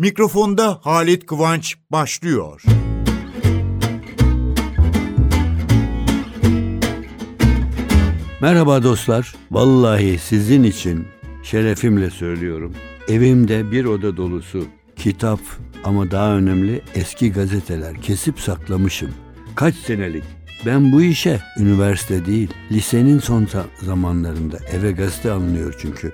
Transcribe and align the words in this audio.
Mikrofonda 0.00 0.80
Halit 0.82 1.26
Kıvanç 1.26 1.76
başlıyor. 1.90 2.62
Merhaba 8.42 8.82
dostlar. 8.82 9.34
Vallahi 9.50 10.18
sizin 10.18 10.62
için 10.62 11.06
şerefimle 11.42 12.10
söylüyorum. 12.10 12.74
Evimde 13.08 13.70
bir 13.70 13.84
oda 13.84 14.16
dolusu 14.16 14.64
kitap 14.96 15.40
ama 15.84 16.10
daha 16.10 16.36
önemli 16.36 16.82
eski 16.94 17.32
gazeteler 17.32 18.02
kesip 18.02 18.40
saklamışım. 18.40 19.10
Kaç 19.54 19.74
senelik 19.74 20.24
ben 20.66 20.92
bu 20.92 21.02
işe 21.02 21.40
üniversite 21.58 22.26
değil, 22.26 22.50
lisenin 22.72 23.18
son 23.18 23.48
zamanlarında 23.82 24.58
eve 24.72 24.92
gazete 24.92 25.30
alınıyor 25.30 25.74
çünkü. 25.82 26.12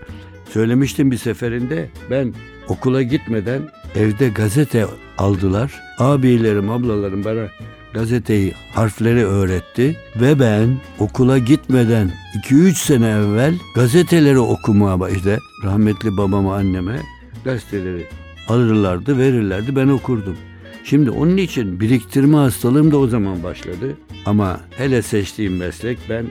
Söylemiştim 0.50 1.11
bir 1.11 1.16
seferinde 1.16 1.89
ben 2.11 2.34
okula 2.68 3.03
gitmeden 3.03 3.62
evde 3.95 4.29
gazete 4.29 4.87
aldılar. 5.18 5.82
Abilerim, 5.99 6.71
ablalarım 6.71 7.25
bana 7.25 7.49
gazeteyi, 7.94 8.54
harfleri 8.75 9.27
öğretti 9.27 9.96
ve 10.21 10.40
ben 10.40 10.77
okula 10.99 11.39
gitmeden 11.39 12.13
2-3 12.44 12.75
sene 12.75 13.08
evvel 13.08 13.54
gazeteleri 13.75 14.39
okumaya 14.39 15.00
başladı. 15.00 15.39
Rahmetli 15.64 16.17
babama, 16.17 16.57
anneme 16.57 17.00
gazeteleri 17.44 18.07
alırlardı, 18.49 19.18
verirlerdi. 19.18 19.77
Ben 19.77 19.89
okurdum. 19.89 20.36
Şimdi 20.85 21.11
onun 21.11 21.36
için 21.36 21.80
biriktirme 21.80 22.36
hastalığım 22.36 22.93
da 22.93 22.99
o 22.99 23.07
zaman 23.07 23.43
başladı. 23.43 23.96
Ama 24.27 24.61
hele 24.71 25.03
seçtiğim 25.03 25.57
meslek 25.57 25.99
ben 26.11 26.27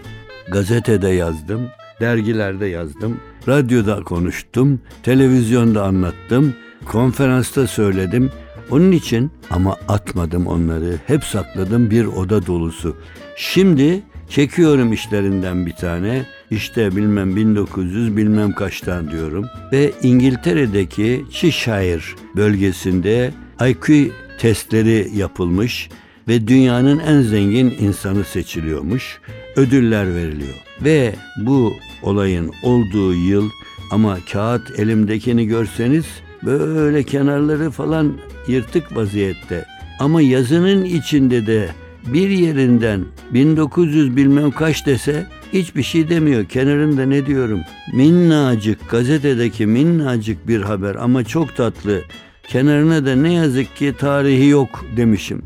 gazetede 0.51 1.09
yazdım, 1.09 1.67
dergilerde 1.99 2.65
yazdım, 2.65 3.19
radyoda 3.47 4.03
konuştum, 4.03 4.79
televizyonda 5.03 5.83
anlattım, 5.83 6.53
konferansta 6.85 7.67
söyledim. 7.67 8.31
Onun 8.71 8.91
için 8.91 9.31
ama 9.49 9.77
atmadım 9.87 10.47
onları. 10.47 10.99
Hep 11.07 11.23
sakladım 11.23 11.91
bir 11.91 12.05
oda 12.05 12.45
dolusu. 12.45 12.95
Şimdi 13.37 14.03
çekiyorum 14.29 14.93
işlerinden 14.93 15.65
bir 15.65 15.73
tane. 15.73 16.25
İşte 16.51 16.95
bilmem 16.95 17.35
1900 17.35 18.17
bilmem 18.17 18.51
kaçtan 18.51 19.11
diyorum. 19.11 19.45
Ve 19.71 19.91
İngiltere'deki 20.01 21.25
Cheshire 21.31 22.01
bölgesinde 22.35 23.33
IQ 23.67 24.11
testleri 24.39 25.09
yapılmış 25.15 25.89
ve 26.27 26.47
dünyanın 26.47 26.99
en 26.99 27.21
zengin 27.21 27.75
insanı 27.79 28.23
seçiliyormuş. 28.23 29.19
Ödüller 29.55 30.15
veriliyor. 30.15 30.55
Ve 30.81 31.15
bu 31.37 31.73
olayın 32.01 32.51
olduğu 32.63 33.13
yıl 33.13 33.49
ama 33.91 34.17
kağıt 34.31 34.79
elimdekini 34.79 35.47
görseniz 35.47 36.05
böyle 36.45 37.03
kenarları 37.03 37.71
falan 37.71 38.13
yırtık 38.47 38.95
vaziyette. 38.95 39.65
Ama 39.99 40.21
yazının 40.21 40.83
içinde 40.83 41.47
de 41.47 41.69
bir 42.07 42.29
yerinden 42.29 43.05
1900 43.33 44.15
bilmem 44.15 44.51
kaç 44.51 44.85
dese 44.85 45.27
hiçbir 45.53 45.83
şey 45.83 46.09
demiyor. 46.09 46.45
Kenarında 46.45 47.05
ne 47.05 47.25
diyorum? 47.25 47.61
Minnacık 47.93 48.89
gazetedeki 48.89 49.65
minnacık 49.65 50.47
bir 50.47 50.61
haber 50.61 50.95
ama 50.95 51.23
çok 51.23 51.55
tatlı. 51.55 52.01
Kenarına 52.47 53.05
da 53.05 53.15
ne 53.15 53.33
yazık 53.33 53.75
ki 53.75 53.93
tarihi 53.99 54.47
yok 54.47 54.85
demişim. 54.97 55.41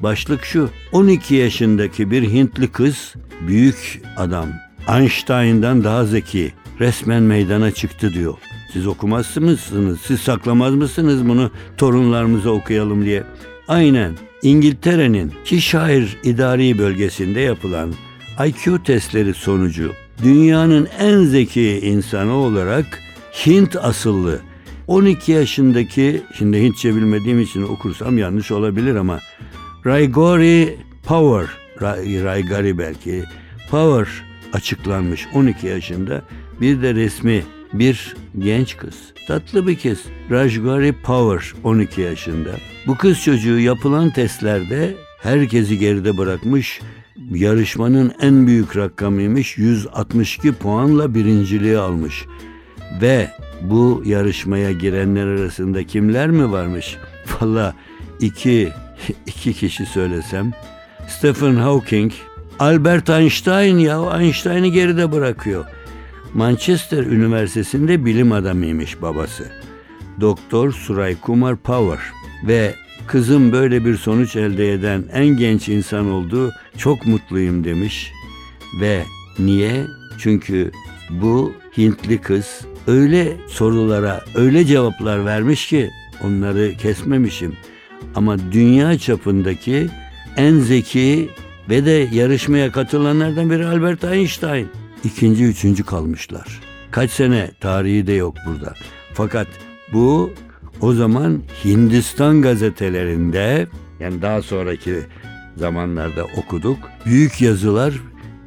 Başlık 0.00 0.44
şu. 0.44 0.70
12 0.92 1.34
yaşındaki 1.34 2.10
bir 2.10 2.22
Hintli 2.22 2.68
kız 2.68 3.14
büyük 3.48 4.02
adam. 4.16 4.48
Einstein'dan 4.88 5.84
daha 5.84 6.04
zeki. 6.04 6.52
Resmen 6.80 7.22
meydana 7.22 7.70
çıktı 7.70 8.12
diyor. 8.12 8.34
Siz 8.72 8.86
okumaz 8.86 9.36
mısınız? 9.36 10.00
Siz 10.00 10.20
saklamaz 10.20 10.74
mısınız 10.74 11.28
bunu 11.28 11.50
torunlarımıza 11.76 12.50
okuyalım 12.50 13.04
diye? 13.04 13.22
Aynen. 13.68 14.12
İngiltere'nin 14.42 15.32
Cheshire 15.44 16.08
idari 16.22 16.78
bölgesinde 16.78 17.40
yapılan 17.40 17.94
IQ 18.46 18.82
testleri 18.82 19.34
sonucu 19.34 19.92
dünyanın 20.22 20.88
en 20.98 21.24
zeki 21.24 21.80
insanı 21.80 22.32
olarak 22.32 22.86
Hint 23.46 23.76
asıllı 23.76 24.40
12 24.86 25.32
yaşındaki 25.32 26.22
şimdi 26.38 26.62
Hintçe 26.62 26.96
bilmediğim 26.96 27.40
için 27.40 27.62
okursam 27.62 28.18
yanlış 28.18 28.50
olabilir 28.50 28.94
ama 28.94 29.20
Raigori 29.86 30.76
Power 31.04 31.46
Raigari 32.24 32.78
belki 32.78 33.24
Power 33.70 34.24
açıklanmış 34.52 35.26
12 35.34 35.66
yaşında 35.66 36.22
bir 36.60 36.82
de 36.82 36.94
resmi 36.94 37.42
bir 37.72 38.14
genç 38.38 38.76
kız. 38.76 38.94
Tatlı 39.28 39.66
bir 39.66 39.78
kız. 39.78 39.98
Rajgari 40.30 40.92
Power 40.92 41.60
12 41.64 42.00
yaşında. 42.00 42.50
Bu 42.86 42.96
kız 42.96 43.20
çocuğu 43.20 43.58
yapılan 43.58 44.10
testlerde 44.10 44.94
herkesi 45.22 45.78
geride 45.78 46.18
bırakmış. 46.18 46.80
Yarışmanın 47.30 48.12
en 48.20 48.46
büyük 48.46 48.76
rakamıymış. 48.76 49.58
162 49.58 50.52
puanla 50.52 51.14
birinciliği 51.14 51.78
almış. 51.78 52.24
Ve 53.02 53.30
bu 53.62 54.02
yarışmaya 54.04 54.72
girenler 54.72 55.26
arasında 55.26 55.84
kimler 55.84 56.30
mi 56.30 56.52
varmış? 56.52 56.96
Valla 57.40 57.74
iki, 58.20 58.72
iki 59.26 59.52
kişi 59.52 59.86
söylesem. 59.86 60.52
Stephen 61.08 61.54
Hawking, 61.56 62.12
Albert 62.58 63.10
Einstein 63.10 63.78
ya 63.78 64.20
Einstein'ı 64.20 64.66
geride 64.66 65.12
bırakıyor. 65.12 65.64
Manchester 66.34 67.04
Üniversitesi'nde 67.04 68.04
bilim 68.04 68.32
adamıymış 68.32 69.02
babası. 69.02 69.44
Doktor 70.20 70.72
Suray 70.72 71.20
Kumar 71.20 71.56
Power 71.56 71.98
ve 72.46 72.74
kızım 73.06 73.52
böyle 73.52 73.84
bir 73.84 73.96
sonuç 73.96 74.36
elde 74.36 74.72
eden 74.72 75.04
en 75.12 75.26
genç 75.26 75.68
insan 75.68 76.10
oldu. 76.10 76.52
Çok 76.78 77.06
mutluyum 77.06 77.64
demiş. 77.64 78.12
Ve 78.80 79.02
niye? 79.38 79.84
Çünkü 80.18 80.70
bu 81.10 81.52
Hintli 81.78 82.20
kız 82.20 82.60
öyle 82.86 83.36
sorulara 83.48 84.24
öyle 84.34 84.64
cevaplar 84.64 85.24
vermiş 85.24 85.66
ki 85.66 85.90
onları 86.24 86.74
kesmemişim. 86.76 87.56
Ama 88.14 88.52
dünya 88.52 88.98
çapındaki 88.98 89.86
en 90.36 90.58
zeki 90.58 91.30
ve 91.70 91.86
de 91.86 92.08
yarışmaya 92.12 92.72
katılanlardan 92.72 93.50
biri 93.50 93.66
Albert 93.66 94.04
Einstein 94.04 94.68
ikinci, 95.06 95.44
üçüncü 95.44 95.84
kalmışlar. 95.84 96.60
Kaç 96.90 97.10
sene 97.10 97.50
tarihi 97.60 98.06
de 98.06 98.12
yok 98.12 98.34
burada. 98.46 98.74
Fakat 99.14 99.46
bu 99.92 100.30
o 100.80 100.92
zaman 100.92 101.42
Hindistan 101.64 102.42
gazetelerinde 102.42 103.66
yani 104.00 104.22
daha 104.22 104.42
sonraki 104.42 105.00
zamanlarda 105.56 106.24
okuduk. 106.24 106.78
Büyük 107.06 107.40
yazılar 107.40 107.94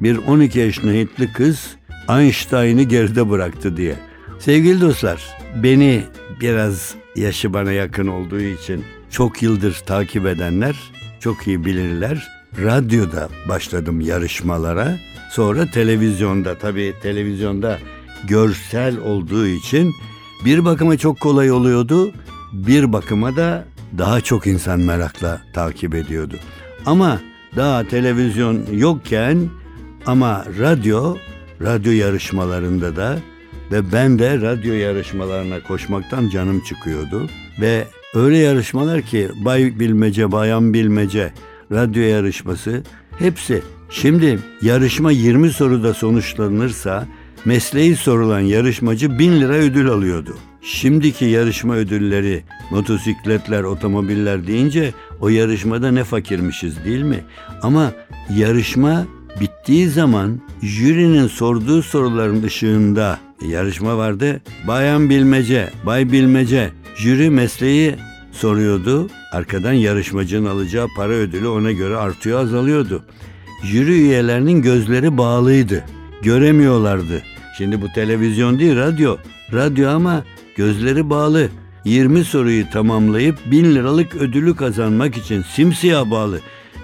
bir 0.00 0.16
12 0.16 0.58
yaşında 0.58 0.92
Hintli 0.92 1.32
kız 1.32 1.76
Einstein'ı 2.08 2.82
geride 2.82 3.30
bıraktı 3.30 3.76
diye. 3.76 3.94
Sevgili 4.38 4.80
dostlar, 4.80 5.36
beni 5.62 6.02
biraz 6.40 6.94
yaşı 7.16 7.52
bana 7.52 7.72
yakın 7.72 8.06
olduğu 8.06 8.40
için 8.40 8.84
çok 9.10 9.42
yıldır 9.42 9.82
takip 9.86 10.26
edenler 10.26 10.76
çok 11.20 11.46
iyi 11.46 11.64
bilirler. 11.64 12.39
Radyoda 12.58 13.28
başladım 13.48 14.00
yarışmalara 14.00 14.98
Sonra 15.30 15.66
televizyonda 15.66 16.58
tabii 16.58 16.94
televizyonda 17.02 17.78
görsel 18.28 18.98
olduğu 18.98 19.46
için 19.46 19.94
bir 20.44 20.64
bakıma 20.64 20.96
çok 20.96 21.20
kolay 21.20 21.52
oluyordu. 21.52 22.12
Bir 22.52 22.92
bakıma 22.92 23.36
da 23.36 23.64
daha 23.98 24.20
çok 24.20 24.46
insan 24.46 24.80
merakla 24.80 25.40
takip 25.54 25.94
ediyordu. 25.94 26.34
Ama 26.86 27.20
daha 27.56 27.88
televizyon 27.88 28.66
yokken 28.72 29.48
ama 30.06 30.44
radyo, 30.58 31.16
radyo 31.62 31.92
yarışmalarında 31.92 32.96
da 32.96 33.18
ve 33.72 33.92
ben 33.92 34.18
de 34.18 34.40
radyo 34.40 34.74
yarışmalarına 34.74 35.62
koşmaktan 35.62 36.28
canım 36.28 36.60
çıkıyordu. 36.60 37.28
Ve 37.60 37.86
öyle 38.14 38.38
yarışmalar 38.38 39.02
ki 39.02 39.28
bay 39.44 39.80
bilmece, 39.80 40.32
bayan 40.32 40.74
bilmece, 40.74 41.32
radyo 41.72 42.02
yarışması 42.02 42.82
hepsi 43.18 43.62
Şimdi 43.90 44.38
yarışma 44.62 45.12
20 45.12 45.50
soruda 45.50 45.94
sonuçlanırsa 45.94 47.06
mesleği 47.44 47.96
sorulan 47.96 48.40
yarışmacı 48.40 49.18
1000 49.18 49.40
lira 49.40 49.54
ödül 49.54 49.88
alıyordu. 49.88 50.36
Şimdiki 50.62 51.24
yarışma 51.24 51.74
ödülleri 51.74 52.42
motosikletler, 52.70 53.62
otomobiller 53.62 54.46
deyince 54.46 54.94
o 55.20 55.28
yarışmada 55.28 55.90
ne 55.90 56.04
fakirmişiz 56.04 56.84
değil 56.84 57.02
mi? 57.02 57.24
Ama 57.62 57.92
yarışma 58.36 59.06
bittiği 59.40 59.88
zaman 59.88 60.40
jürinin 60.62 61.26
sorduğu 61.26 61.82
soruların 61.82 62.42
ışığında 62.42 63.18
yarışma 63.48 63.96
vardı. 63.98 64.40
Bayan 64.66 65.10
bilmece, 65.10 65.70
bay 65.86 66.12
bilmece, 66.12 66.70
jüri 66.96 67.30
mesleği 67.30 67.94
soruyordu. 68.32 69.08
Arkadan 69.32 69.72
yarışmacının 69.72 70.46
alacağı 70.46 70.86
para 70.96 71.12
ödülü 71.12 71.48
ona 71.48 71.72
göre 71.72 71.96
artıyor 71.96 72.40
azalıyordu 72.40 73.02
jüri 73.62 73.92
üyelerinin 73.92 74.62
gözleri 74.62 75.18
bağlıydı. 75.18 75.84
Göremiyorlardı. 76.22 77.22
Şimdi 77.58 77.82
bu 77.82 77.88
televizyon 77.92 78.58
değil 78.58 78.76
radyo. 78.76 79.16
Radyo 79.52 79.90
ama 79.90 80.24
gözleri 80.56 81.10
bağlı. 81.10 81.48
20 81.84 82.24
soruyu 82.24 82.70
tamamlayıp 82.70 83.36
1000 83.46 83.74
liralık 83.74 84.14
ödülü 84.14 84.56
kazanmak 84.56 85.16
için 85.16 85.42
simsiyah 85.42 86.10
bağlı. 86.10 86.40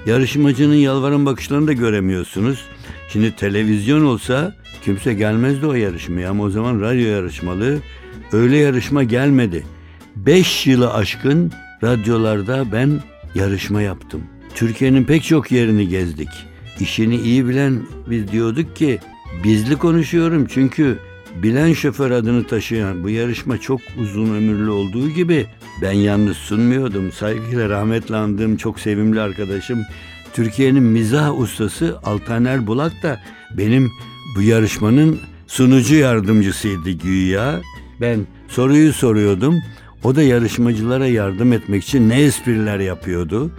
Yarışmacının 0.06 0.74
yalvaran 0.74 1.26
bakışlarını 1.26 1.66
da 1.66 1.72
göremiyorsunuz. 1.72 2.64
Şimdi 3.08 3.36
televizyon 3.36 4.04
olsa 4.04 4.54
kimse 4.84 5.14
gelmezdi 5.14 5.66
o 5.66 5.74
yarışmaya 5.74 6.30
ama 6.30 6.44
o 6.44 6.50
zaman 6.50 6.80
radyo 6.80 7.08
yarışmalı. 7.08 7.78
Öyle 8.32 8.56
yarışma 8.56 9.02
gelmedi. 9.02 9.66
5 10.16 10.66
yılı 10.66 10.94
aşkın 10.94 11.52
radyolarda 11.82 12.72
ben 12.72 13.00
yarışma 13.34 13.82
yaptım. 13.82 14.22
Türkiye'nin 14.54 15.04
pek 15.04 15.24
çok 15.24 15.52
yerini 15.52 15.88
gezdik. 15.88 16.28
İşini 16.80 17.16
iyi 17.16 17.48
bilen 17.48 17.82
biz 18.10 18.32
diyorduk 18.32 18.76
ki 18.76 18.98
bizli 19.44 19.76
konuşuyorum 19.76 20.46
çünkü 20.46 20.98
bilen 21.42 21.72
şoför 21.72 22.10
adını 22.10 22.46
taşıyan 22.46 23.04
bu 23.04 23.10
yarışma 23.10 23.58
çok 23.60 23.80
uzun 24.00 24.34
ömürlü 24.34 24.70
olduğu 24.70 25.10
gibi 25.10 25.46
ben 25.82 25.92
yalnız 25.92 26.36
sunmuyordum. 26.36 27.12
Saygıyla 27.12 27.68
rahmetle 27.68 28.16
andığım 28.16 28.56
çok 28.56 28.80
sevimli 28.80 29.20
arkadaşım 29.20 29.82
Türkiye'nin 30.34 30.82
mizah 30.82 31.40
ustası 31.40 31.98
Altaner 32.04 32.66
Bulak 32.66 33.02
da 33.02 33.20
benim 33.56 33.90
bu 34.36 34.42
yarışmanın 34.42 35.18
sunucu 35.46 35.94
yardımcısıydı 35.94 36.90
güya. 36.90 37.60
Ben 38.00 38.26
soruyu 38.48 38.92
soruyordum. 38.92 39.54
O 40.04 40.16
da 40.16 40.22
yarışmacılara 40.22 41.06
yardım 41.06 41.52
etmek 41.52 41.84
için 41.84 42.08
ne 42.08 42.20
espriler 42.20 42.78
yapıyordu. 42.78 43.50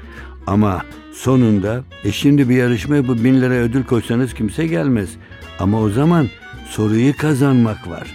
Ama 0.47 0.81
sonunda 1.13 1.83
e 2.03 2.11
şimdi 2.11 2.49
bir 2.49 2.55
yarışmaya 2.55 3.07
bu 3.07 3.23
bin 3.23 3.41
lira 3.41 3.53
ödül 3.53 3.83
koysanız 3.83 4.33
kimse 4.33 4.67
gelmez. 4.67 5.09
Ama 5.59 5.81
o 5.81 5.89
zaman 5.89 6.27
soruyu 6.69 7.17
kazanmak 7.17 7.87
var. 7.87 8.07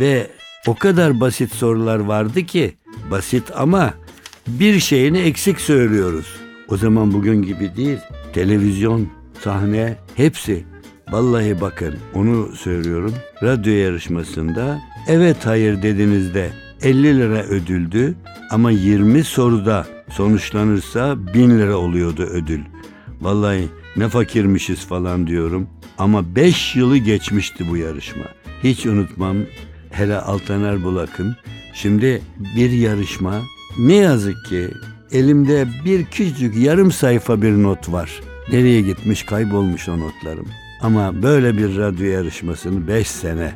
Ve 0.00 0.26
o 0.66 0.74
kadar 0.74 1.20
basit 1.20 1.54
sorular 1.54 1.98
vardı 1.98 2.42
ki 2.42 2.74
basit 3.10 3.44
ama 3.56 3.94
bir 4.46 4.80
şeyini 4.80 5.18
eksik 5.18 5.60
söylüyoruz. 5.60 6.26
O 6.68 6.76
zaman 6.76 7.12
bugün 7.12 7.42
gibi 7.42 7.76
değil. 7.76 7.98
Televizyon, 8.32 9.08
sahne 9.40 9.96
hepsi. 10.14 10.64
Vallahi 11.10 11.60
bakın 11.60 11.94
onu 12.14 12.52
söylüyorum. 12.56 13.14
Radyo 13.42 13.72
yarışmasında 13.72 14.78
evet 15.08 15.46
hayır 15.46 15.82
dediğinizde 15.82 16.50
50 16.82 17.18
lira 17.18 17.42
ödüldü 17.42 18.14
ama 18.50 18.70
20 18.70 19.24
soruda 19.24 19.86
sonuçlanırsa 20.10 21.16
1000 21.34 21.50
lira 21.50 21.76
oluyordu 21.76 22.22
ödül. 22.22 22.60
Vallahi 23.20 23.68
ne 23.96 24.08
fakirmişiz 24.08 24.86
falan 24.86 25.26
diyorum. 25.26 25.66
Ama 25.98 26.34
5 26.36 26.76
yılı 26.76 26.96
geçmişti 26.96 27.70
bu 27.70 27.76
yarışma. 27.76 28.24
Hiç 28.64 28.86
unutmam 28.86 29.36
hele 29.90 30.20
Altaner 30.20 30.84
Bulak'ın. 30.84 31.36
Şimdi 31.74 32.22
bir 32.56 32.70
yarışma 32.70 33.34
ne 33.78 33.94
yazık 33.94 34.46
ki 34.46 34.70
elimde 35.12 35.66
bir 35.84 36.04
küçük 36.04 36.56
yarım 36.56 36.92
sayfa 36.92 37.42
bir 37.42 37.52
not 37.52 37.92
var. 37.92 38.20
Nereye 38.52 38.80
gitmiş 38.80 39.22
kaybolmuş 39.22 39.88
o 39.88 40.00
notlarım. 40.00 40.46
Ama 40.82 41.22
böyle 41.22 41.58
bir 41.58 41.76
radyo 41.76 42.06
yarışmasını 42.06 42.88
5 42.88 43.06
sene, 43.08 43.52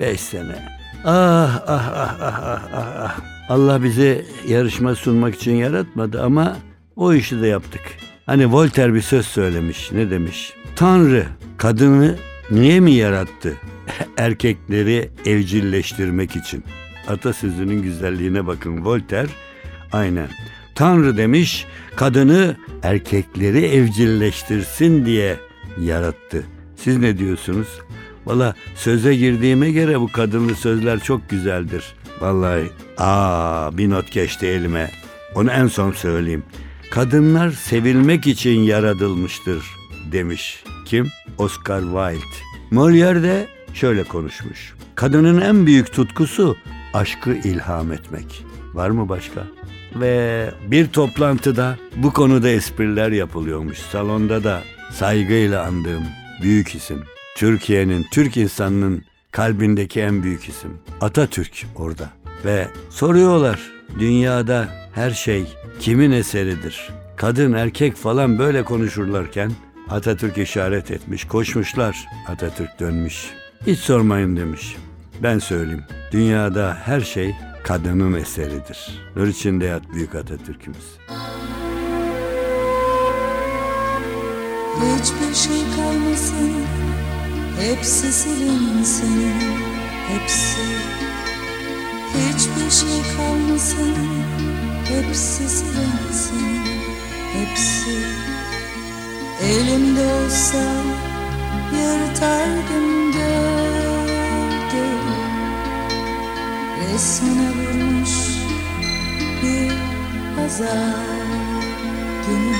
5 0.00 0.20
sene. 0.20 0.74
Ah 1.06 1.62
ah 1.66 1.92
ah 1.94 2.16
ah 2.20 2.42
ah 2.44 2.62
ah 2.72 2.92
ah. 2.98 3.20
Allah 3.48 3.82
bizi 3.82 4.26
yarışma 4.48 4.94
sunmak 4.94 5.34
için 5.34 5.54
yaratmadı 5.54 6.22
ama 6.22 6.56
o 6.96 7.14
işi 7.14 7.42
de 7.42 7.46
yaptık. 7.46 7.80
Hani 8.26 8.52
Voltaire 8.52 8.94
bir 8.94 9.00
söz 9.00 9.26
söylemiş. 9.26 9.92
Ne 9.92 10.10
demiş? 10.10 10.52
Tanrı 10.76 11.26
kadını 11.56 12.16
niye 12.50 12.80
mi 12.80 12.92
yarattı? 12.92 13.52
Erkekleri 14.16 15.10
evcilleştirmek 15.26 16.36
için. 16.36 16.64
Atasözünün 17.08 17.82
güzelliğine 17.82 18.46
bakın 18.46 18.84
Voltaire. 18.84 19.28
Aynen. 19.92 20.28
Tanrı 20.74 21.16
demiş 21.16 21.66
kadını 21.96 22.56
erkekleri 22.82 23.64
evcilleştirsin 23.64 25.06
diye 25.06 25.36
yarattı. 25.80 26.44
Siz 26.76 26.98
ne 26.98 27.18
diyorsunuz? 27.18 27.68
Valla 28.26 28.54
söze 28.74 29.14
girdiğime 29.14 29.70
göre 29.70 30.00
bu 30.00 30.12
kadınlı 30.12 30.54
sözler 30.54 31.00
çok 31.00 31.30
güzeldir. 31.30 31.94
Vallahi 32.20 32.70
aa 32.98 33.78
bir 33.78 33.90
not 33.90 34.12
geçti 34.12 34.46
elime. 34.46 34.90
Onu 35.34 35.50
en 35.50 35.66
son 35.66 35.92
söyleyeyim. 35.92 36.42
Kadınlar 36.90 37.50
sevilmek 37.50 38.26
için 38.26 38.60
yaratılmıştır 38.60 39.64
demiş. 40.12 40.64
Kim? 40.86 41.08
Oscar 41.38 41.80
Wilde. 41.80 42.34
Molière 42.72 43.22
de 43.22 43.46
şöyle 43.74 44.04
konuşmuş. 44.04 44.74
Kadının 44.94 45.40
en 45.40 45.66
büyük 45.66 45.92
tutkusu 45.92 46.56
aşkı 46.94 47.30
ilham 47.30 47.92
etmek. 47.92 48.44
Var 48.74 48.90
mı 48.90 49.08
başka? 49.08 49.44
Ve 49.94 50.50
bir 50.66 50.86
toplantıda 50.86 51.78
bu 51.96 52.12
konuda 52.12 52.48
espriler 52.48 53.12
yapılıyormuş. 53.12 53.78
Salonda 53.78 54.44
da 54.44 54.62
saygıyla 54.92 55.64
andığım 55.64 56.04
büyük 56.42 56.74
isim. 56.74 57.04
Türkiye'nin, 57.34 58.06
Türk 58.12 58.36
insanının 58.36 59.04
kalbindeki 59.30 60.00
en 60.00 60.22
büyük 60.22 60.48
isim. 60.48 60.78
Atatürk 61.00 61.66
orada. 61.76 62.10
Ve 62.44 62.68
soruyorlar 62.90 63.60
dünyada 63.98 64.68
her 64.94 65.10
şey 65.10 65.46
kimin 65.80 66.10
eseridir? 66.10 66.90
Kadın 67.16 67.52
erkek 67.52 67.96
falan 67.96 68.38
böyle 68.38 68.64
konuşurlarken 68.64 69.52
Atatürk 69.90 70.38
işaret 70.38 70.90
etmiş, 70.90 71.24
koşmuşlar. 71.24 72.06
Atatürk 72.28 72.80
dönmüş. 72.80 73.30
Hiç 73.66 73.78
sormayın 73.78 74.36
demiş. 74.36 74.76
Ben 75.22 75.38
söyleyeyim. 75.38 75.84
Dünyada 76.12 76.78
her 76.84 77.00
şey 77.00 77.34
kadının 77.64 78.14
eseridir. 78.14 79.00
Nur 79.16 79.26
içinde 79.26 79.64
yat 79.64 79.82
büyük 79.94 80.14
Atatürk'ümüz. 80.14 80.98
Hiçbir 84.76 85.34
şey 85.34 85.62
kalmasın 85.76 86.63
Hepsi 87.60 88.12
silinsin 88.12 89.32
Hepsi. 90.08 90.64
Hiçbir 92.14 92.70
şey 92.70 93.02
kalmasın. 93.16 93.94
Hepsi 94.88 95.48
silinsin 95.48 96.60
Hepsi. 97.32 97.98
Elimde 99.42 100.00
olsa 100.00 100.58
Yırtardım 101.72 103.12
gördüm 103.12 103.84
Resmine 106.80 107.50
vurmuş 107.50 108.10
Bir 109.42 109.72
pazar 110.36 111.24
günü. 112.26 112.56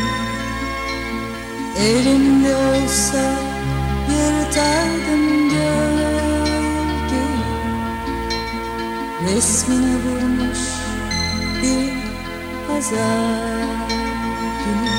Elimde 1.78 2.56
olsa 2.56 3.53
yırtardım 4.08 5.48
gölge. 5.50 7.24
Resmine 9.24 9.94
vurmuş 9.94 10.58
bir 11.62 11.92
pazar 12.68 13.64
günü 14.64 14.93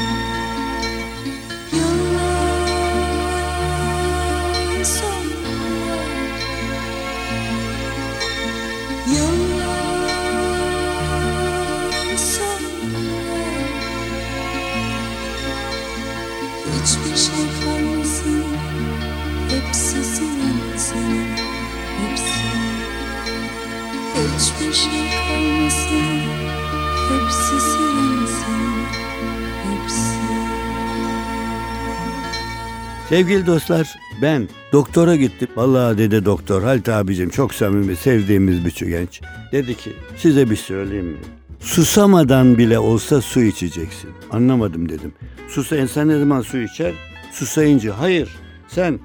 Sevgili 33.10 33.46
dostlar 33.46 33.96
ben 34.22 34.48
doktora 34.72 35.16
gittim. 35.16 35.48
Vallahi 35.56 35.98
dedi 35.98 36.26
doktor 36.26 36.64
Halit 36.64 36.90
abicim 36.90 37.30
çok 37.30 37.54
samimi 37.54 37.96
sevdiğimiz 37.96 38.66
bir 38.66 38.88
genç. 38.88 39.22
Dedi 39.52 39.76
ki 39.76 39.94
size 40.18 40.50
bir 40.50 40.56
söyleyeyim 40.56 41.06
mi? 41.06 41.18
Susamadan 41.60 42.58
bile 42.58 42.80
olsa 42.80 43.22
su 43.22 43.42
içeceksin. 43.42 44.10
Anlamadım 44.32 44.90
dedim. 44.90 45.14
Susa 45.48 45.78
insan 45.78 46.08
ne 46.08 46.20
zaman 46.20 46.42
su 46.42 46.58
içer? 46.58 46.94
Susayınca. 47.32 48.00
Hayır. 48.00 48.30
Sen 48.68 49.00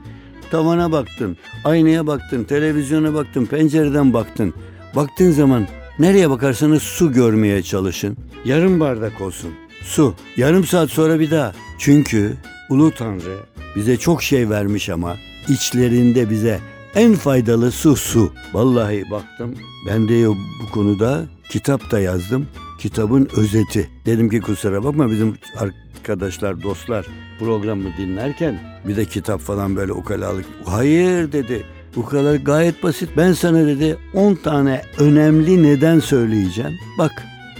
tavana 0.51 0.93
baktın, 0.93 1.37
aynaya 1.65 2.07
baktın, 2.07 2.45
televizyona 2.45 3.15
baktın, 3.15 3.47
pencereden 3.47 4.13
baktın. 4.13 4.55
Baktığın 4.97 5.31
zaman 5.31 5.69
nereye 5.99 6.31
bakarsanız 6.31 6.83
su 6.83 7.13
görmeye 7.13 7.63
çalışın. 7.63 8.17
Yarım 8.45 8.81
bardak 8.81 9.21
olsun. 9.21 9.51
Su. 9.83 10.15
Yarım 10.37 10.65
saat 10.65 10.91
sonra 10.91 11.21
bir 11.21 11.31
daha. 11.31 11.53
Çünkü 11.79 12.37
Ulu 12.71 12.91
Tanrı 12.91 13.37
bize 13.77 13.97
çok 13.97 14.23
şey 14.23 14.51
vermiş 14.51 14.89
ama 14.89 15.17
içlerinde 15.49 16.31
bize 16.31 16.61
En 16.95 17.15
faydalı 17.15 17.73
su 17.73 17.97
su. 17.97 18.33
Vallahi 18.53 19.05
baktım 19.11 19.55
ben 19.87 20.09
de 20.09 20.29
bu 20.29 20.71
konuda 20.73 21.27
kitap 21.51 21.91
da 21.91 22.01
yazdım. 22.01 22.47
Kitabın 22.79 23.29
özeti. 23.37 23.91
Dedim 24.07 24.31
ki 24.31 24.41
kusura 24.41 24.85
bakma 24.85 25.11
bizim 25.11 25.37
arkadaşlar, 25.59 26.63
dostlar 26.63 27.07
programı 27.39 27.97
dinlerken 27.99 28.61
bir 28.89 28.97
de 28.97 29.05
kitap 29.05 29.41
falan 29.41 29.77
böyle 29.77 29.93
ukalalık. 29.93 30.45
Hayır 30.65 31.33
dedi. 31.33 31.67
Kadar 32.11 32.35
gayet 32.35 32.83
basit. 32.83 33.11
Ben 33.17 33.33
sana 33.33 33.67
dedi 33.67 33.97
10 34.15 34.35
tane 34.35 34.83
önemli 34.99 35.63
neden 35.63 36.01
söyleyeceğim. 36.01 36.73
Bak 36.99 37.13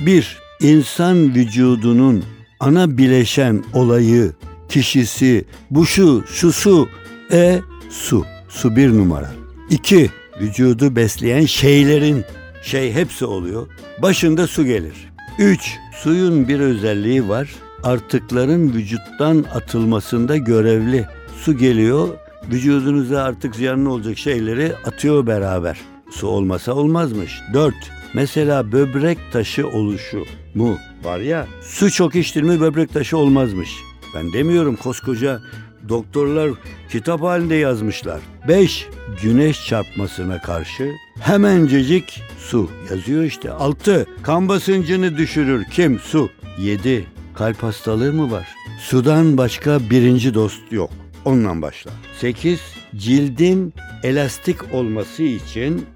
bir 0.07 0.39
insan 0.61 1.35
vücudunun 1.35 2.25
ana 2.61 2.99
bileşen 2.99 3.65
olayı, 3.73 4.33
kişisi, 4.71 5.45
bu 5.71 5.87
şu, 5.87 6.25
şu 6.27 6.53
su, 6.53 6.89
e 7.33 7.61
su. 7.91 8.25
Su 8.49 8.77
bir 8.77 8.89
numara. 8.89 9.31
İki, 9.71 10.11
vücudu 10.41 10.97
besleyen 10.97 11.47
şeylerin, 11.47 12.25
şey 12.63 12.93
hepsi 12.93 13.25
oluyor. 13.25 13.67
Başında 14.03 14.47
su 14.47 14.65
gelir. 14.65 15.13
Üç, 15.39 15.79
suyun 16.03 16.49
bir 16.49 16.61
özelliği 16.61 17.29
var. 17.29 17.51
Artıkların 17.83 18.73
vücuttan 18.73 19.45
atılmasında 19.55 20.37
görevli. 20.37 21.07
Su 21.45 21.59
geliyor, 21.59 22.09
vücudunuza 22.53 23.23
artık 23.23 23.57
ziyanlı 23.57 23.91
olacak 23.91 24.19
şeyleri 24.19 24.73
atıyor 24.85 25.27
beraber. 25.27 25.79
Su 26.11 26.27
olmasa 26.27 26.73
olmazmış. 26.73 27.41
Dört, 27.55 27.91
mesela 28.15 28.73
böbrek 28.73 29.19
taşı 29.33 29.69
oluşu 29.69 30.25
mu 30.55 30.79
var 31.05 31.21
ya, 31.21 31.47
su 31.63 31.91
çok 31.91 32.15
içtir 32.15 32.43
mi 32.43 32.61
böbrek 32.61 32.93
taşı 32.93 33.17
olmazmış. 33.17 33.71
Ben 34.15 34.33
demiyorum 34.33 34.77
koskoca 34.77 35.41
doktorlar 35.89 36.51
kitap 36.91 37.23
halinde 37.23 37.55
yazmışlar. 37.55 38.21
5. 38.49 38.89
Güneş 39.23 39.67
çarpmasına 39.67 40.41
karşı 40.41 40.93
hemencecik 41.21 42.23
su 42.39 42.71
yazıyor 42.91 43.23
işte. 43.23 43.51
6. 43.51 44.07
Kan 44.23 44.49
basıncını 44.49 45.17
düşürür. 45.17 45.65
Kim? 45.65 45.99
Su. 45.99 46.31
7. 46.59 47.07
Kalp 47.35 47.63
hastalığı 47.63 48.13
mı 48.13 48.31
var? 48.31 48.49
Sudan 48.81 49.39
başka 49.39 49.91
birinci 49.91 50.35
dost 50.35 50.73
yok. 50.73 50.91
Ondan 51.25 51.63
başla. 51.63 51.91
8. 52.19 52.61
Cildin 52.97 53.75
elastik 54.03 54.75
olması 54.75 55.23
için 55.23 55.87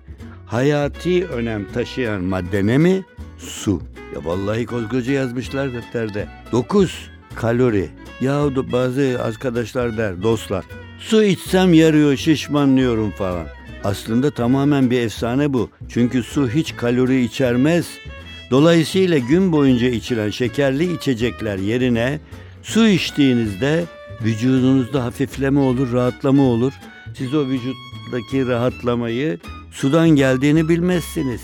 hayati 0.47 1.27
önem 1.27 1.73
taşıyan 1.73 2.25
madde 2.25 2.67
ne 2.67 2.79
mi? 2.79 3.05
Su. 3.39 3.83
Ya 4.15 4.25
vallahi 4.25 4.67
koskoca 4.67 5.13
yazmışlar 5.13 5.73
defterde. 5.73 6.29
9. 6.53 7.11
Kalori. 7.35 7.91
Ya 8.21 8.49
bazı 8.73 9.21
arkadaşlar 9.23 9.97
der, 9.97 10.23
dostlar. 10.23 10.65
Su 10.99 11.23
içsem 11.23 11.73
yarıyor, 11.73 12.17
şişmanlıyorum 12.17 13.11
falan. 13.11 13.47
Aslında 13.85 14.31
tamamen 14.31 14.91
bir 14.91 15.01
efsane 15.01 15.53
bu. 15.53 15.71
Çünkü 15.89 16.23
su 16.23 16.51
hiç 16.51 16.77
kalori 16.77 17.25
içermez. 17.25 17.87
Dolayısıyla 18.51 19.19
gün 19.19 19.53
boyunca 19.53 19.89
içilen 19.89 20.31
şekerli 20.31 20.93
içecekler 20.95 21.59
yerine 21.59 22.21
su 22.63 22.89
içtiğinizde 22.89 23.85
vücudunuzda 24.25 25.05
hafifleme 25.05 25.61
olur, 25.61 25.93
rahatlama 25.93 26.43
olur. 26.43 26.73
Siz 27.19 27.35
o 27.35 27.47
vücuttaki 27.47 28.47
rahatlamayı 28.49 29.39
sudan 29.71 30.09
geldiğini 30.09 30.69
bilmezsiniz. 30.69 31.41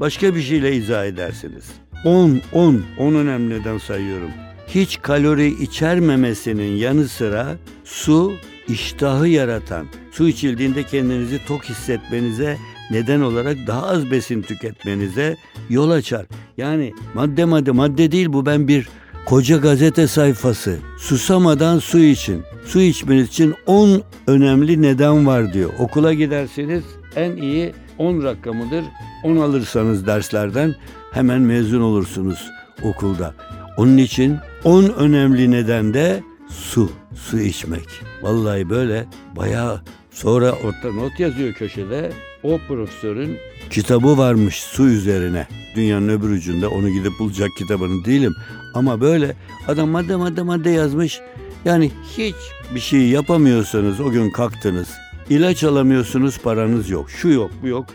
Başka 0.00 0.34
bir 0.34 0.42
şeyle 0.42 0.76
izah 0.76 1.06
edersiniz. 1.06 1.64
10, 2.04 2.40
10, 2.52 2.82
10 2.98 3.14
önemli 3.14 3.60
neden 3.60 3.78
sayıyorum 3.78 4.30
hiç 4.74 5.02
kalori 5.02 5.62
içermemesinin 5.62 6.76
yanı 6.76 7.08
sıra 7.08 7.56
su 7.84 8.32
iştahı 8.68 9.28
yaratan, 9.28 9.86
su 10.12 10.28
içildiğinde 10.28 10.82
kendinizi 10.82 11.40
tok 11.46 11.64
hissetmenize 11.64 12.56
neden 12.90 13.20
olarak 13.20 13.56
daha 13.66 13.86
az 13.86 14.10
besin 14.10 14.42
tüketmenize 14.42 15.36
yol 15.70 15.90
açar. 15.90 16.26
Yani 16.56 16.94
madde 17.14 17.44
madde 17.44 17.70
madde 17.70 18.12
değil 18.12 18.32
bu 18.32 18.46
ben 18.46 18.68
bir 18.68 18.88
koca 19.26 19.56
gazete 19.56 20.06
sayfası. 20.06 20.78
Susamadan 20.98 21.78
su 21.78 21.98
için. 21.98 22.42
Su 22.66 22.80
içmeniz 22.80 23.28
için 23.28 23.54
10 23.66 24.02
önemli 24.26 24.82
neden 24.82 25.26
var 25.26 25.52
diyor. 25.52 25.70
Okula 25.78 26.14
giderseniz 26.14 26.84
en 27.16 27.36
iyi 27.36 27.72
10 27.98 28.22
rakamıdır. 28.22 28.84
10 29.24 29.36
alırsanız 29.36 30.06
derslerden 30.06 30.74
hemen 31.12 31.40
mezun 31.40 31.80
olursunuz 31.80 32.50
okulda. 32.82 33.34
Onun 33.76 33.96
için 33.96 34.38
10 34.64 34.84
önemli 34.84 35.50
neden 35.50 35.94
de 35.94 36.22
su, 36.48 36.90
su 37.16 37.40
içmek. 37.40 37.88
Vallahi 38.22 38.70
böyle 38.70 39.06
bayağı 39.36 39.82
sonra 40.10 40.52
orta 40.52 40.92
not 40.92 41.20
yazıyor 41.20 41.52
köşede. 41.52 42.12
O 42.42 42.58
profesörün 42.68 43.38
kitabı 43.70 44.18
varmış 44.18 44.54
su 44.54 44.86
üzerine. 44.88 45.46
Dünyanın 45.76 46.08
öbür 46.08 46.30
ucunda 46.30 46.70
onu 46.70 46.90
gidip 46.90 47.12
bulacak 47.18 47.50
kitabını 47.58 48.04
değilim. 48.04 48.34
Ama 48.74 49.00
böyle 49.00 49.36
adam 49.68 49.88
madde 49.88 50.16
madde 50.16 50.42
madde 50.42 50.70
yazmış. 50.70 51.20
Yani 51.64 51.90
hiç 52.18 52.34
bir 52.74 52.80
şey 52.80 53.08
yapamıyorsanız 53.08 54.00
o 54.00 54.10
gün 54.10 54.30
kalktınız. 54.30 54.88
İlaç 55.30 55.64
alamıyorsunuz 55.64 56.38
paranız 56.38 56.90
yok. 56.90 57.10
Şu 57.10 57.28
yok 57.28 57.50
bu 57.62 57.68
yok. 57.68 57.86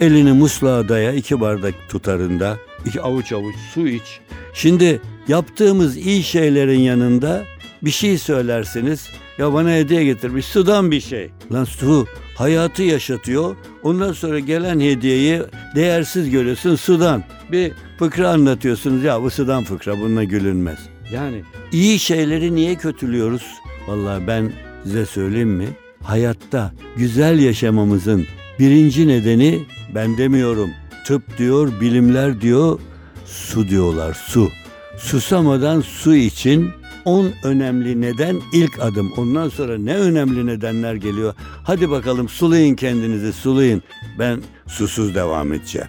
Elini 0.00 0.32
musluğa 0.32 0.88
daya 0.88 1.12
iki 1.12 1.40
bardak 1.40 1.74
tutarında. 1.88 2.56
iki 2.84 3.00
avuç 3.00 3.32
avuç 3.32 3.54
su 3.74 3.88
iç. 3.88 4.20
Şimdi 4.54 5.00
yaptığımız 5.28 5.96
iyi 5.96 6.22
şeylerin 6.22 6.80
yanında 6.80 7.44
bir 7.82 7.90
şey 7.90 8.18
söylersiniz. 8.18 9.08
Ya 9.38 9.52
bana 9.52 9.70
hediye 9.70 10.04
getirmiş 10.04 10.46
sudan 10.46 10.90
bir 10.90 11.00
şey. 11.00 11.30
Lan 11.52 11.64
su 11.64 12.06
hayatı 12.34 12.82
yaşatıyor. 12.82 13.56
Ondan 13.82 14.12
sonra 14.12 14.38
gelen 14.38 14.80
hediyeyi 14.80 15.42
değersiz 15.74 16.30
görüyorsun 16.30 16.76
sudan. 16.76 17.24
Bir 17.52 17.72
fıkra 17.98 18.28
anlatıyorsunuz 18.28 19.04
ya 19.04 19.22
bu 19.22 19.30
sudan 19.30 19.64
fıkra 19.64 20.00
bununla 20.00 20.24
gülünmez. 20.24 20.78
Yani 21.12 21.42
iyi 21.72 21.98
şeyleri 21.98 22.54
niye 22.54 22.74
kötülüyoruz? 22.74 23.42
Vallahi 23.86 24.26
ben 24.26 24.52
size 24.82 25.06
söyleyeyim 25.06 25.50
mi? 25.50 25.68
Hayatta 26.02 26.72
güzel 26.96 27.38
yaşamamızın 27.38 28.26
birinci 28.58 29.08
nedeni 29.08 29.58
ben 29.94 30.18
demiyorum. 30.18 30.70
Tıp 31.06 31.38
diyor, 31.38 31.80
bilimler 31.80 32.40
diyor, 32.40 32.80
su 33.26 33.68
diyorlar 33.68 34.14
su. 34.26 34.48
Susamadan 34.98 35.80
su 35.80 36.14
için 36.14 36.70
10 37.04 37.32
önemli 37.42 38.00
neden 38.00 38.40
ilk 38.52 38.82
adım. 38.82 39.12
Ondan 39.16 39.48
sonra 39.48 39.78
ne 39.78 39.96
önemli 39.96 40.46
nedenler 40.46 40.94
geliyor. 40.94 41.34
Hadi 41.64 41.90
bakalım 41.90 42.28
sulayın 42.28 42.74
kendinizi 42.74 43.32
sulayın. 43.32 43.82
Ben 44.18 44.42
susuz 44.66 45.14
devam 45.14 45.52
edeceğim. 45.52 45.88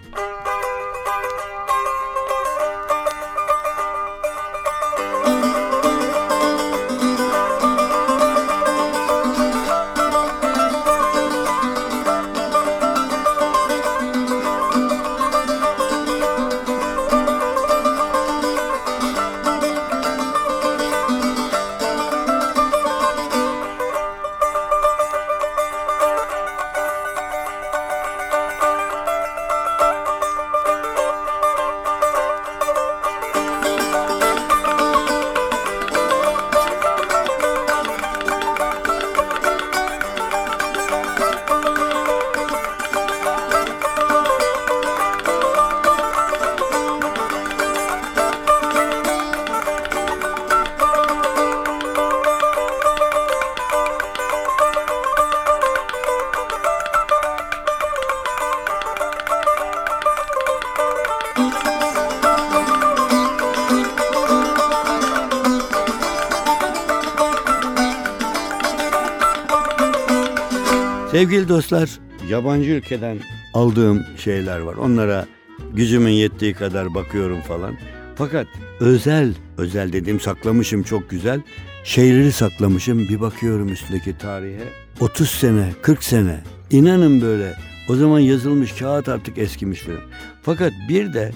Sevgili 71.20 71.48
dostlar, 71.48 71.90
yabancı 72.28 72.70
ülkeden 72.70 73.18
aldığım 73.54 74.04
şeyler 74.18 74.60
var. 74.60 74.74
Onlara 74.74 75.26
gücümün 75.72 76.10
yettiği 76.10 76.54
kadar 76.54 76.94
bakıyorum 76.94 77.40
falan. 77.40 77.76
Fakat 78.14 78.46
özel, 78.80 79.34
özel 79.58 79.92
dediğim 79.92 80.20
saklamışım 80.20 80.82
çok 80.82 81.10
güzel. 81.10 81.40
Şeyleri 81.84 82.32
saklamışım. 82.32 82.98
Bir 82.98 83.20
bakıyorum 83.20 83.72
üstteki 83.72 84.18
tarihe. 84.18 84.64
30 85.00 85.30
sene, 85.30 85.72
40 85.82 86.04
sene 86.04 86.40
İnanın 86.70 87.22
böyle. 87.22 87.56
O 87.88 87.94
zaman 87.94 88.18
yazılmış 88.18 88.72
kağıt 88.72 89.08
artık 89.08 89.38
eskimiş 89.38 89.80
falan. 89.80 90.00
Fakat 90.42 90.72
bir 90.88 91.14
de 91.14 91.32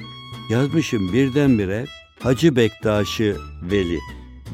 yazmışım 0.50 1.12
birdenbire 1.12 1.86
Hacı 2.20 2.56
Bektaş'ı 2.56 3.36
Veli. 3.62 3.98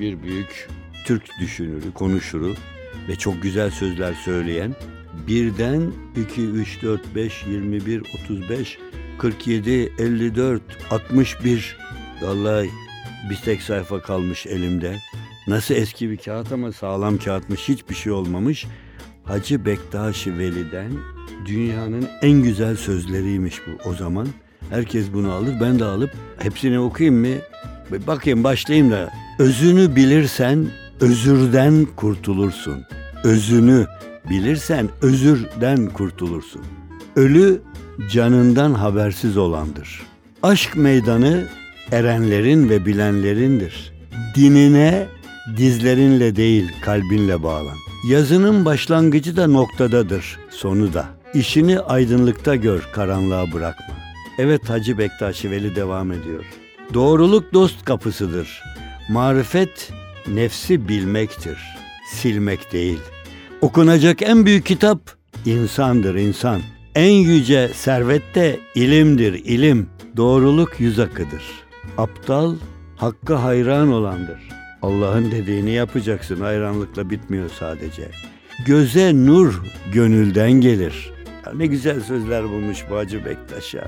Bir 0.00 0.22
büyük 0.22 0.68
Türk 1.04 1.22
düşünürü, 1.40 1.92
konuşuru 1.94 2.54
ve 3.08 3.16
çok 3.16 3.42
güzel 3.42 3.70
sözler 3.70 4.14
söyleyen 4.14 4.74
birden 5.28 5.92
2, 6.32 6.42
3, 6.42 6.82
4, 6.82 7.14
5, 7.14 7.46
21, 7.46 8.02
35, 8.24 8.78
47, 9.18 9.70
54, 9.98 10.62
61 10.90 11.76
vallahi 12.22 12.70
bir 13.30 13.36
tek 13.36 13.62
sayfa 13.62 14.02
kalmış 14.02 14.46
elimde. 14.46 14.96
Nasıl 15.46 15.74
eski 15.74 16.10
bir 16.10 16.16
kağıt 16.16 16.52
ama 16.52 16.72
sağlam 16.72 17.18
kağıtmış 17.18 17.68
hiçbir 17.68 17.94
şey 17.94 18.12
olmamış. 18.12 18.66
Hacı 19.24 19.64
Bektaş-ı 19.64 20.38
Veli'den 20.38 20.92
dünyanın 21.46 22.08
en 22.22 22.42
güzel 22.42 22.76
sözleriymiş 22.76 23.60
bu 23.66 23.88
o 23.90 23.94
zaman. 23.94 24.28
Herkes 24.70 25.12
bunu 25.12 25.32
alır 25.32 25.54
ben 25.60 25.78
de 25.78 25.84
alıp 25.84 26.10
hepsini 26.38 26.78
okuyayım 26.78 27.20
mı? 27.20 27.36
Bakayım 28.06 28.44
başlayayım 28.44 28.90
da. 28.90 29.10
Özünü 29.38 29.96
bilirsen 29.96 30.66
özürden 31.00 31.86
kurtulursun. 31.96 32.84
Özünü 33.24 33.86
bilirsen 34.30 34.88
özürden 35.02 35.86
kurtulursun. 35.86 36.62
Ölü 37.16 37.62
canından 38.10 38.74
habersiz 38.74 39.36
olandır. 39.36 40.02
Aşk 40.42 40.76
meydanı 40.76 41.44
erenlerin 41.92 42.68
ve 42.70 42.86
bilenlerindir. 42.86 43.92
Dinine 44.34 45.06
dizlerinle 45.56 46.36
değil 46.36 46.72
kalbinle 46.82 47.42
bağlan. 47.42 47.76
Yazının 48.08 48.64
başlangıcı 48.64 49.36
da 49.36 49.46
noktadadır, 49.46 50.38
sonu 50.50 50.94
da. 50.94 51.06
İşini 51.34 51.80
aydınlıkta 51.80 52.56
gör, 52.56 52.88
karanlığa 52.92 53.52
bırakma. 53.52 53.96
Evet 54.38 54.70
Hacı 54.70 54.98
Bektaşi 54.98 55.50
Veli 55.50 55.76
devam 55.76 56.12
ediyor. 56.12 56.44
Doğruluk 56.94 57.52
dost 57.52 57.84
kapısıdır. 57.84 58.62
Marifet 59.08 59.92
nefsi 60.28 60.88
bilmektir, 60.88 61.58
silmek 62.12 62.72
değil. 62.72 63.00
Okunacak 63.60 64.22
en 64.22 64.46
büyük 64.46 64.66
kitap 64.66 65.00
insandır 65.46 66.14
insan. 66.14 66.60
En 66.94 67.12
yüce 67.12 67.70
servet 67.74 68.34
de 68.34 68.60
ilimdir 68.74 69.32
ilim. 69.44 69.88
Doğruluk 70.16 70.80
yüz 70.80 70.98
akıdır. 70.98 71.42
Aptal 71.98 72.56
hakka 72.96 73.42
hayran 73.42 73.92
olandır. 73.92 74.48
Allah'ın 74.82 75.30
dediğini 75.30 75.70
yapacaksın. 75.70 76.40
Hayranlıkla 76.40 77.10
bitmiyor 77.10 77.50
sadece. 77.58 78.10
Göze 78.66 79.12
nur 79.14 79.62
gönülden 79.92 80.52
gelir. 80.52 81.12
Ya 81.46 81.52
ne 81.52 81.66
güzel 81.66 82.00
sözler 82.00 82.44
bulmuş 82.44 82.78
bu 82.90 82.96
Hacı 82.96 83.24
Bektaş 83.24 83.74
ya. 83.74 83.86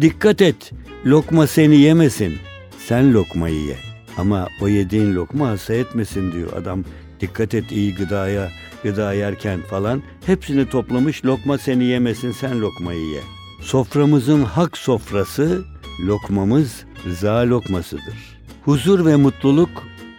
Dikkat 0.00 0.42
et, 0.42 0.72
lokma 1.06 1.46
seni 1.46 1.76
yemesin. 1.76 2.38
Sen 2.86 3.14
lokmayı 3.14 3.64
ye. 3.64 3.76
Ama 4.18 4.48
o 4.60 4.68
yediğin 4.68 5.14
lokma 5.14 5.48
hasta 5.48 5.74
etmesin 5.74 6.32
diyor 6.32 6.52
adam. 6.52 6.84
Dikkat 7.20 7.54
et 7.54 7.72
iyi 7.72 7.94
gıdaya, 7.94 8.48
gıda 8.82 9.12
yerken 9.12 9.60
falan. 9.60 10.02
Hepsini 10.26 10.68
toplamış 10.68 11.24
lokma 11.24 11.58
seni 11.58 11.84
yemesin 11.84 12.32
sen 12.32 12.60
lokmayı 12.60 13.06
ye. 13.06 13.20
Soframızın 13.60 14.44
hak 14.44 14.78
sofrası, 14.78 15.64
lokmamız 16.06 16.84
rıza 17.06 17.50
lokmasıdır. 17.50 18.38
Huzur 18.64 19.06
ve 19.06 19.16
mutluluk 19.16 19.70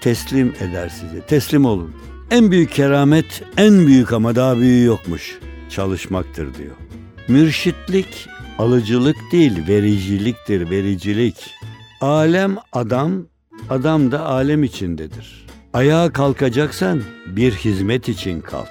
teslim 0.02 0.54
eder 0.60 0.90
sizi. 0.90 1.22
Teslim 1.28 1.66
olun. 1.66 1.96
En 2.32 2.52
büyük 2.52 2.72
keramet, 2.72 3.44
en 3.58 3.88
büyük 3.88 4.14
ama 4.14 4.36
daha 4.36 4.58
büyüğü 4.58 4.86
yokmuş. 4.86 5.40
Çalışmaktır 5.70 6.54
diyor. 6.54 6.76
Mürşitlik 7.28 8.28
alıcılık 8.58 9.18
değil, 9.32 9.68
vericiliktir, 9.68 10.70
vericilik. 10.70 11.36
Alem 12.02 12.58
adam, 12.74 13.26
adam 13.70 14.12
da 14.12 14.26
alem 14.26 14.64
içindedir. 14.64 15.49
Ayağa 15.74 16.14
kalkacaksan 16.14 17.02
bir 17.28 17.52
hizmet 17.52 18.10
için 18.10 18.42
kalk. 18.42 18.70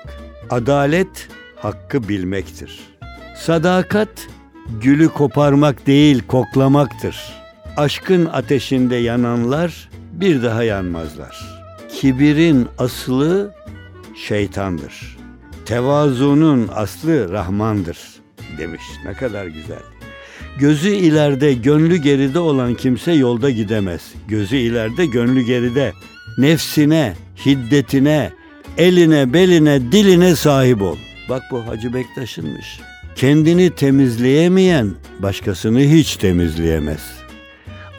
Adalet 0.51 1.29
hakkı 1.57 2.09
bilmektir. 2.09 2.81
Sadakat 3.37 4.09
gülü 4.83 5.09
koparmak 5.09 5.87
değil 5.87 6.23
koklamaktır. 6.29 7.17
Aşkın 7.77 8.27
ateşinde 8.27 8.97
yananlar 8.97 9.89
bir 10.13 10.43
daha 10.43 10.63
yanmazlar. 10.63 11.37
Kibirin 11.93 12.67
aslı 12.79 13.55
şeytandır. 14.27 15.19
Tevazunun 15.65 16.69
aslı 16.75 17.33
Rahmandır 17.33 17.99
demiş. 18.59 18.83
Ne 19.05 19.15
kadar 19.15 19.47
güzel. 19.47 19.83
Gözü 20.59 20.91
ileride, 20.91 21.55
gönlü 21.55 21.97
geride 21.97 22.39
olan 22.39 22.75
kimse 22.75 23.13
yolda 23.13 23.51
gidemez. 23.51 24.13
Gözü 24.29 24.57
ileride, 24.57 25.07
gönlü 25.07 25.41
geride. 25.41 25.93
Nefsine, 26.39 27.15
hiddetine, 27.47 28.33
eline, 28.77 29.33
beline, 29.33 29.93
diline 29.93 30.37
sahip 30.37 30.83
ol. 30.83 30.97
Bak 31.29 31.43
bu 31.51 31.67
Hacı 31.67 31.95
Bektaş'ınmış. 31.95 32.81
Kendini 33.17 33.71
temizleyemeyen 33.71 34.91
başkasını 35.19 35.81
hiç 35.81 36.17
temizleyemez. 36.17 37.01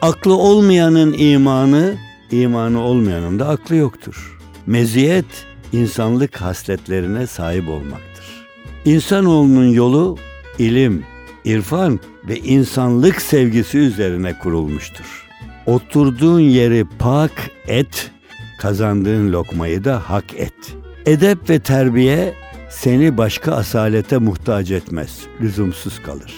Aklı 0.02 0.34
olmayanın 0.34 1.12
imanı, 1.12 1.94
imanı 2.30 2.80
olmayanın 2.80 3.38
da 3.38 3.48
aklı 3.48 3.76
yoktur. 3.76 4.38
Meziyet 4.66 5.46
insanlık 5.72 6.40
hasletlerine 6.40 7.26
sahip 7.26 7.68
olmaktır. 7.68 8.46
İnsanoğlunun 8.84 9.68
yolu 9.68 10.18
ilim, 10.58 11.04
irfan 11.44 12.00
ve 12.28 12.38
insanlık 12.38 13.22
sevgisi 13.22 13.78
üzerine 13.78 14.38
kurulmuştur. 14.38 15.26
Oturduğun 15.66 16.40
yeri 16.40 16.86
pak 16.98 17.50
et, 17.68 18.10
kazandığın 18.60 19.32
lokmayı 19.32 19.84
da 19.84 20.10
hak 20.10 20.24
et. 20.36 20.76
Edep 21.06 21.50
ve 21.50 21.58
terbiye 21.58 22.34
seni 22.70 23.18
başka 23.18 23.52
asalete 23.52 24.18
muhtaç 24.18 24.70
etmez, 24.70 25.20
lüzumsuz 25.40 26.02
kalır. 26.02 26.32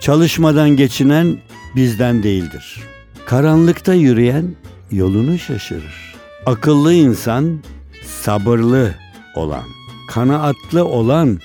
Çalışmadan 0.00 0.70
geçinen 0.70 1.38
bizden 1.76 2.22
değildir. 2.22 2.82
Karanlıkta 3.26 3.94
yürüyen 3.94 4.44
yolunu 4.90 5.38
şaşırır. 5.38 6.14
Akıllı 6.46 6.92
insan 6.92 7.60
sabırlı 8.04 8.94
olan, 9.34 9.64
kanaatlı 10.08 10.84
olan 10.84 11.38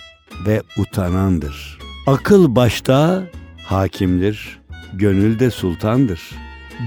ve 0.46 0.62
utanandır. 0.78 1.80
Akıl 2.08 2.56
başta 2.56 3.24
hakimdir, 3.66 4.60
gönülde 4.94 5.52
sultandır. 5.52 6.22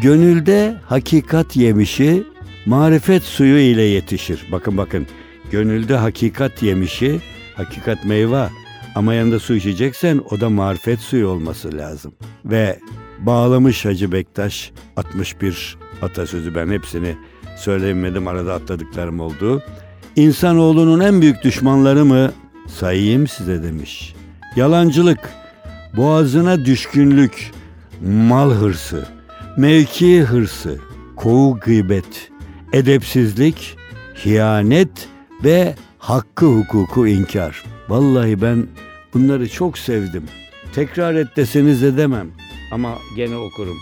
Gönülde 0.03 0.77
hakikat 0.87 1.57
yemişi 1.57 2.25
marifet 2.69 3.23
suyu 3.23 3.59
ile 3.59 3.83
yetişir. 3.83 4.47
Bakın 4.53 4.77
bakın, 4.77 5.07
gönülde 5.51 5.97
hakikat 5.97 6.63
yemişi, 6.63 7.21
hakikat 7.57 8.05
meyve 8.05 8.49
ama 8.95 9.15
yanında 9.15 9.39
su 9.39 9.55
içeceksen 9.55 10.21
o 10.31 10.41
da 10.41 10.51
marifet 10.51 11.01
suyu 11.01 11.29
olması 11.29 11.79
lazım. 11.79 12.13
Ve 12.45 12.79
bağlamış 13.19 13.85
Hacı 13.85 14.13
Bektaş 14.13 14.73
61 14.97 15.79
atasözü 16.03 16.55
ben 16.55 16.69
hepsini 16.71 17.17
söylemedim 17.57 18.29
arada 18.29 18.55
atladıklarım 18.55 19.21
oldu. 19.21 19.63
İnsanoğlunun 20.17 21.01
en 21.01 21.21
büyük 21.21 21.45
düşmanları 21.45 22.05
mı? 22.05 22.33
Sayayım 22.67 23.27
size 23.27 23.63
demiş. 23.63 24.15
Yalancılık, 24.57 25.21
boğazına 25.97 26.65
düşkünlük, 26.65 27.51
mal 28.07 28.51
hırsı, 28.51 29.07
mevki 29.57 30.23
hırsı, 30.23 30.79
kovu 31.17 31.59
gıybet, 31.61 32.31
edepsizlik, 32.73 33.77
hiyanet 34.25 35.09
ve 35.45 35.75
hakkı 35.99 36.47
hukuku 36.47 37.07
inkar. 37.07 37.65
Vallahi 37.89 38.43
ben 38.43 38.67
bunları 39.15 39.49
çok 39.49 39.79
sevdim. 39.79 40.25
Tekrar 40.75 41.15
et 41.15 41.37
deseniz 41.37 41.83
edemem 41.83 42.29
ama 42.73 42.95
gene 43.17 43.37
okurum. 43.37 43.77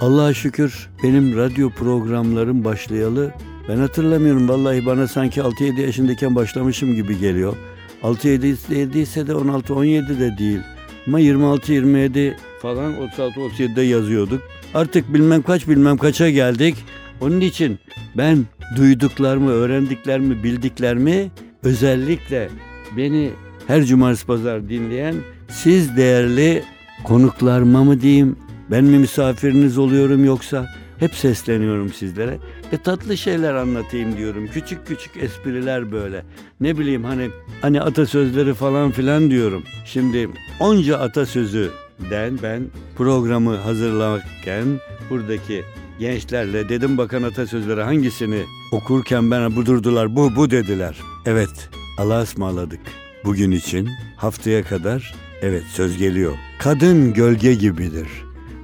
Allah'a 0.00 0.34
şükür 0.34 0.88
benim 1.02 1.36
radyo 1.36 1.70
programlarım 1.70 2.64
başlayalı 2.64 3.34
ben 3.68 3.76
hatırlamıyorum 3.76 4.48
vallahi 4.48 4.86
bana 4.86 5.08
sanki 5.08 5.40
6-7 5.40 5.80
yaşındayken 5.80 6.34
başlamışım 6.34 6.94
gibi 6.94 7.18
geliyor. 7.18 7.56
6-7 8.02 8.98
ise 8.98 9.26
de 9.26 9.32
16-17 9.32 10.20
de 10.20 10.38
değil. 10.38 10.60
Ama 11.06 11.20
26-27 11.20 12.34
falan 12.62 12.94
36-37'de 13.18 13.82
yazıyorduk. 13.82 14.42
Artık 14.74 15.14
bilmem 15.14 15.42
kaç 15.42 15.68
bilmem 15.68 15.96
kaça 15.96 16.30
geldik. 16.30 16.76
Onun 17.20 17.40
için 17.40 17.78
ben 18.16 18.44
duyduklarımı, 18.76 19.50
öğrendiklerimi, 19.50 20.42
bildiklerimi 20.42 21.30
özellikle 21.62 22.48
beni 22.96 23.30
her 23.66 23.84
cumartesi 23.84 24.26
pazar 24.26 24.68
dinleyen 24.68 25.14
siz 25.48 25.96
değerli 25.96 26.62
konuklarıma 27.04 27.84
mı 27.84 28.00
diyeyim, 28.00 28.36
ben 28.70 28.84
mi 28.84 28.98
misafiriniz 28.98 29.78
oluyorum 29.78 30.24
yoksa 30.24 30.66
hep 30.98 31.14
sesleniyorum 31.14 31.92
sizlere. 31.92 32.38
E 32.72 32.76
tatlı 32.76 33.16
şeyler 33.16 33.54
anlatayım 33.54 34.16
diyorum. 34.16 34.46
Küçük 34.52 34.86
küçük 34.86 35.16
espriler 35.16 35.92
böyle. 35.92 36.22
Ne 36.60 36.78
bileyim 36.78 37.04
hani 37.04 37.28
hani 37.62 37.80
atasözleri 37.80 38.54
falan 38.54 38.90
filan 38.90 39.30
diyorum. 39.30 39.62
Şimdi 39.84 40.28
onca 40.60 40.98
atasözü 40.98 41.70
den 42.10 42.38
ben 42.42 42.62
programı 42.96 43.56
hazırlarken 43.56 44.64
buradaki 45.10 45.64
gençlerle 45.98 46.68
dedim 46.68 46.98
bakan 46.98 47.22
atasözleri 47.22 47.82
hangisini 47.82 48.42
okurken 48.72 49.30
bana 49.30 49.56
bu 49.56 49.66
durdular 49.66 50.16
bu 50.16 50.36
bu 50.36 50.50
dediler. 50.50 50.96
Evet 51.26 51.68
Allah'a 51.98 52.22
ısmarladık. 52.22 52.80
Bugün 53.24 53.50
için 53.50 53.88
haftaya 54.16 54.64
kadar 54.64 55.14
evet 55.42 55.62
söz 55.72 55.98
geliyor. 55.98 56.32
Kadın 56.58 57.12
gölge 57.12 57.54
gibidir. 57.54 58.08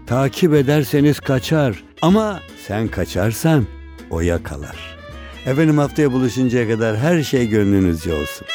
Takip 0.07 0.55
ederseniz 0.55 1.21
kaçar 1.21 1.85
ama 2.03 2.41
sen 2.67 2.89
kaçarsan 2.89 3.67
o 4.11 4.21
yakalar. 4.21 4.97
Efendim 5.47 5.79
haftaya 5.79 6.13
buluşuncaya 6.13 6.69
kadar 6.69 6.97
her 6.97 7.23
şey 7.23 7.49
gönlünüzce 7.49 8.13
olsun. 8.13 8.47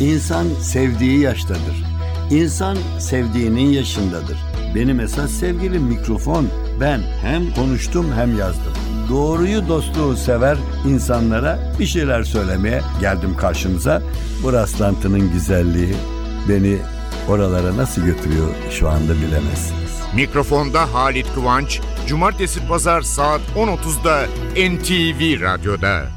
İnsan 0.00 0.48
sevdiği 0.48 1.20
yaştadır. 1.20 1.84
İnsan 2.30 2.78
sevdiğinin 2.98 3.68
yaşındadır. 3.68 4.55
Benim 4.74 5.00
esas 5.00 5.30
sevgilim 5.30 5.82
mikrofon. 5.82 6.48
Ben 6.80 7.00
hem 7.22 7.54
konuştum 7.54 8.12
hem 8.16 8.38
yazdım. 8.38 8.72
Doğruyu 9.08 9.68
dostluğu 9.68 10.16
sever 10.16 10.58
insanlara 10.88 11.58
bir 11.78 11.86
şeyler 11.86 12.22
söylemeye 12.22 12.80
geldim 13.00 13.36
karşınıza. 13.36 14.02
Bu 14.42 14.52
rastlantının 14.52 15.32
güzelliği 15.32 15.94
beni 16.48 16.78
oralara 17.28 17.76
nasıl 17.76 18.02
götürüyor 18.02 18.48
şu 18.70 18.88
anda 18.88 19.14
bilemezsiniz. 19.14 19.86
Mikrofonda 20.14 20.94
Halit 20.94 21.34
Kıvanç, 21.34 21.80
Cumartesi 22.06 22.66
Pazar 22.68 23.02
saat 23.02 23.40
10.30'da 23.56 24.26
NTV 24.56 25.40
Radyo'da. 25.42 26.15